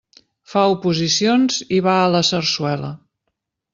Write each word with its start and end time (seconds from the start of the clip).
Fa 0.53 0.61
oposicions 0.75 1.59
i 1.77 1.81
va 1.89 1.93
a 1.99 2.09
la 2.17 2.23
sarsuela. 2.31 2.91